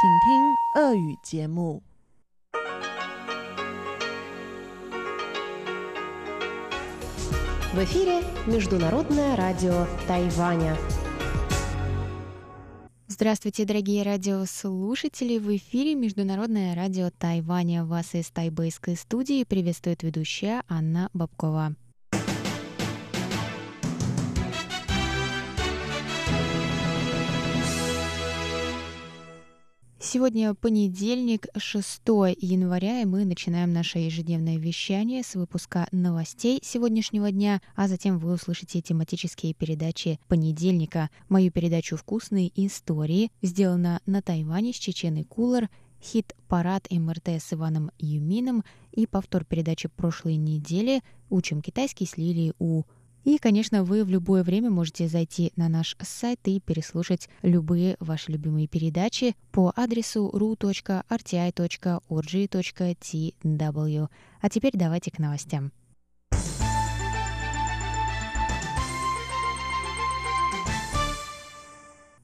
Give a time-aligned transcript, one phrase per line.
[0.00, 1.82] 请听俄语节目。
[7.72, 10.76] В эфире Международное радио Тайваня.
[13.08, 15.38] Здравствуйте, дорогие радиослушатели!
[15.38, 17.84] В эфире Международное радио Тайваня.
[17.84, 21.74] Вас из тайбэйской студии приветствует ведущая Анна Бабкова.
[30.01, 32.03] Сегодня понедельник, 6
[32.37, 38.31] января, и мы начинаем наше ежедневное вещание с выпуска новостей сегодняшнего дня, а затем вы
[38.31, 41.09] услышите тематические передачи понедельника.
[41.27, 45.69] Мою передачу «Вкусные истории» сделана на Тайване с Чеченой Кулар,
[46.01, 48.63] хит-парад МРТ с Иваном Юмином
[48.93, 52.83] и повтор передачи прошлой недели «Учим китайский» с Лилией У.
[53.23, 58.31] И, конечно, вы в любое время можете зайти на наш сайт и переслушать любые ваши
[58.31, 60.87] любимые передачи по адресу ru.rti.org.tw.
[64.41, 65.71] А теперь давайте к новостям.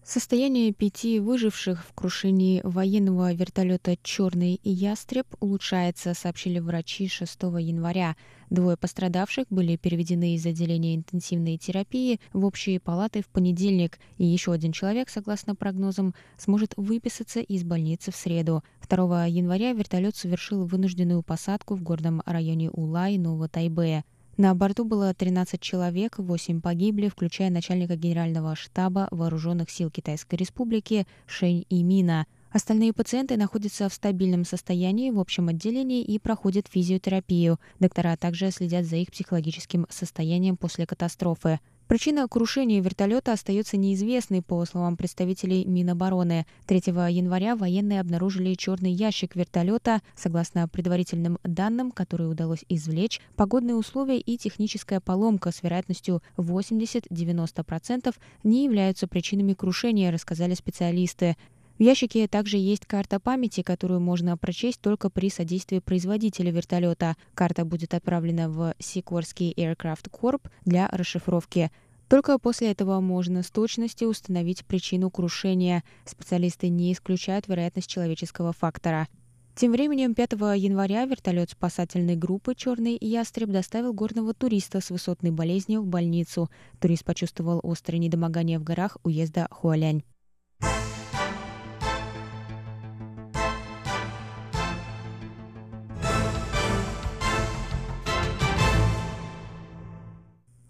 [0.07, 8.15] Состояние пяти выживших в крушении военного вертолета «Черный ястреб» улучшается, сообщили врачи 6 января.
[8.51, 14.51] Двое пострадавших были переведены из отделения интенсивной терапии в общие палаты в понедельник, и еще
[14.53, 18.63] один человек, согласно прогнозам, сможет выписаться из больницы в среду.
[18.87, 24.05] 2 января вертолет совершил вынужденную посадку в горном районе Улай Нового Тайбэя.
[24.37, 31.07] На борту было 13 человек, 8 погибли, включая начальника генерального штаба Вооруженных сил Китайской Республики
[31.25, 32.27] Шэнь Имина.
[32.51, 37.61] Остальные пациенты находятся в стабильном состоянии в общем отделении и проходят физиотерапию.
[37.79, 41.61] Доктора также следят за их психологическим состоянием после катастрофы.
[41.87, 46.47] Причина крушения вертолета остается неизвестной, по словам представителей Минобороны.
[46.65, 50.01] 3 января военные обнаружили черный ящик вертолета.
[50.15, 58.65] Согласно предварительным данным, которые удалось извлечь, погодные условия и техническая поломка с вероятностью 80-90% не
[58.65, 61.37] являются причинами крушения, рассказали специалисты.
[61.77, 67.15] В ящике также есть карта памяти, которую можно прочесть только при содействии производителя вертолета.
[67.33, 71.71] Карта будет отправлена в Сикорский Aircraft Corp для расшифровки.
[72.07, 75.83] Только после этого можно с точностью установить причину крушения.
[76.05, 79.09] Специалисты не исключают вероятность человеческого фактора.
[79.53, 85.81] Тем временем 5 января вертолет спасательной группы «Черный ястреб» доставил горного туриста с высотной болезнью
[85.81, 86.49] в больницу.
[86.79, 90.03] Турист почувствовал острое недомогание в горах уезда Хуалянь.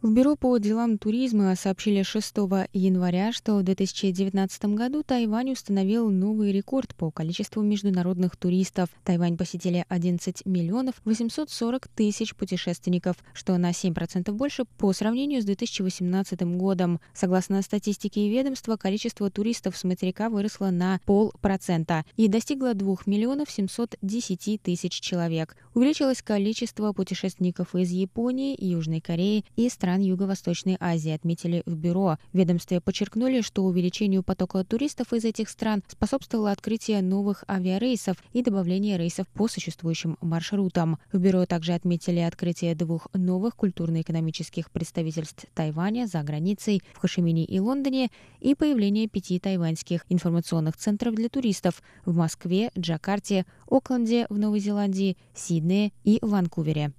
[0.06, 2.36] В Бюро по делам туризма сообщили 6
[2.74, 8.90] января, что в 2019 году Тайвань установил новый рекорд по количеству международных туристов.
[9.04, 16.40] Тайвань посетили 11 миллионов 840 тысяч путешественников, что на 7% больше по сравнению с 2018
[16.56, 17.00] годом.
[17.16, 24.62] Согласно статистике ведомства, количество туристов с материка выросло на полпроцента и достигло 2 миллионов 710
[24.62, 25.58] тысяч человек.
[25.74, 32.18] Увеличилось количество путешественников из Японии, Южной Кореи и стран Юго-Восточной Азии, отметили в бюро.
[32.34, 38.98] Ведомстве подчеркнули, что увеличению потока туристов из этих стран способствовало открытие новых авиарейсов и добавление
[38.98, 40.98] рейсов по существующим маршрутам.
[41.12, 47.60] В бюро также отметили открытие двух новых культурно-экономических представительств Тайваня за границей в Хошимине и
[47.60, 54.60] Лондоне и появление пяти тайваньских информационных центров для туристов в Москве, Джакарте, Окленде в Новой
[54.60, 56.94] Зеландии, Сиднее и Ванкувере.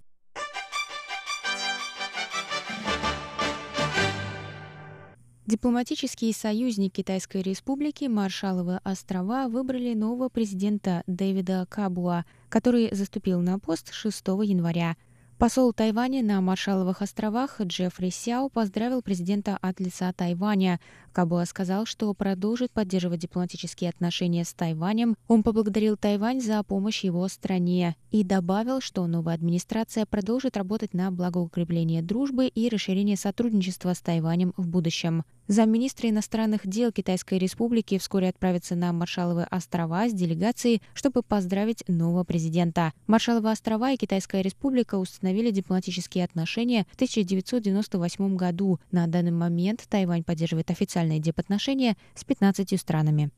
[5.47, 13.93] Дипломатический союзник Китайской Республики Маршалловы острова выбрали нового президента Дэвида Кабуа, который заступил на пост
[13.93, 14.97] 6 января.
[15.39, 20.81] Посол Тайваня на Маршалловых островах Джеффри Сяо поздравил президента от лица Тайваня.
[21.13, 25.15] Кабуа сказал, что продолжит поддерживать дипломатические отношения с Тайванем.
[25.29, 31.13] Он поблагодарил Тайвань за помощь его стране и добавил, что новая администрация продолжит работать на
[31.13, 35.23] благоукрепление дружбы и расширение сотрудничества с Тайванем в будущем.
[35.49, 42.25] Замминистра иностранных дел Китайской Республики вскоре отправится на Маршалловы острова с делегацией, чтобы поздравить нового
[42.25, 42.93] президента.
[43.07, 48.81] Маршалловы острова и Китайская Республика установили дипломатические отношения в 1998 году.
[48.91, 53.31] На данный момент Тайвань поддерживает официальные дипотношения с 15 странами.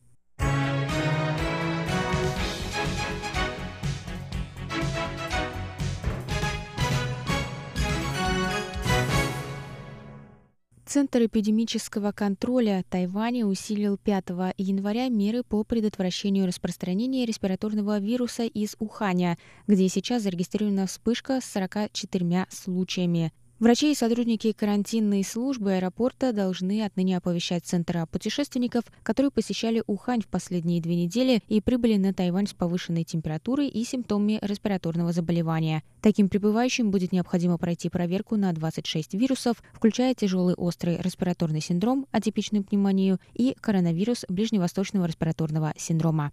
[10.99, 19.39] Центр эпидемического контроля Тайваня усилил 5 января меры по предотвращению распространения респираторного вируса из Уханя,
[19.69, 23.33] где сейчас зарегистрирована вспышка с 44 случаями.
[23.61, 30.29] Врачи и сотрудники карантинной службы аэропорта должны отныне оповещать центра путешественников, которые посещали Ухань в
[30.29, 35.83] последние две недели и прибыли на Тайвань с повышенной температурой и симптомами респираторного заболевания.
[36.01, 42.63] Таким прибывающим будет необходимо пройти проверку на 26 вирусов, включая тяжелый острый респираторный синдром, атипичную
[42.63, 46.31] пневмонию и коронавирус ближневосточного респираторного синдрома.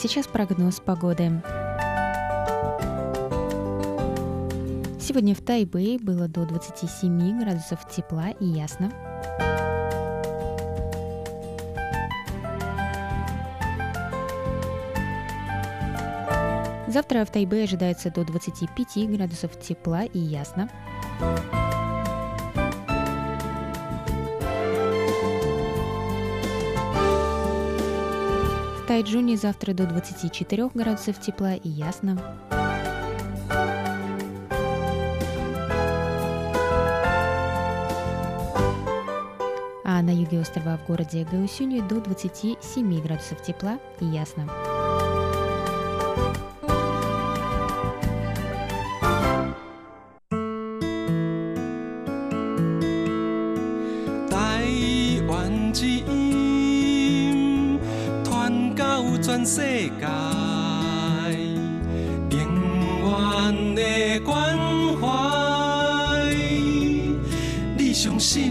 [0.00, 1.42] Сейчас прогноз погоды.
[4.98, 8.90] Сегодня в Тайбэе было до 27 градусов тепла и ясно.
[16.88, 20.70] Завтра в Тайбэе ожидается до 25 градусов тепла и ясно.
[28.90, 32.18] Тайджуне завтра до 24 градусов тепла и ясно.
[39.84, 44.48] А на юге острова в городе Гаусюне до 27 градусов тепла и ясно.
[59.44, 59.60] 世
[59.98, 60.06] 界
[62.30, 62.38] 永
[63.02, 64.56] 远的关
[65.00, 65.08] 怀，
[67.76, 68.49] 你相信？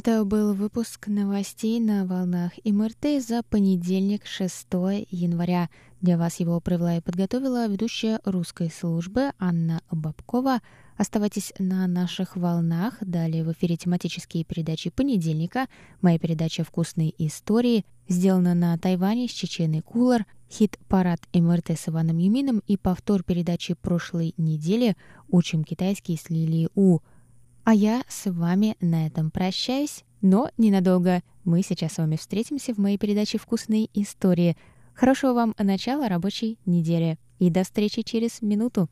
[0.00, 4.68] Это был выпуск новостей на волнах МРТ за понедельник, 6
[5.10, 5.70] января.
[6.00, 10.60] Для вас его провела и подготовила ведущая русской службы Анна Бабкова.
[10.96, 12.94] Оставайтесь на наших волнах.
[13.00, 15.66] Далее в эфире тематические передачи понедельника.
[16.00, 22.62] Моя передача «Вкусные истории» сделана на Тайване с Чеченой Кулар, хит-парад МРТ с Иваном Юмином
[22.68, 24.96] и повтор передачи прошлой недели
[25.28, 27.00] «Учим китайский с Лилией У».
[27.68, 31.20] А я с вами на этом прощаюсь, но ненадолго.
[31.44, 34.56] Мы сейчас с вами встретимся в моей передаче «Вкусные истории».
[34.94, 38.88] Хорошего вам начала рабочей недели и до встречи через минуту.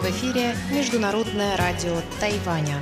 [0.00, 2.80] В эфире Международное радио Тайваня.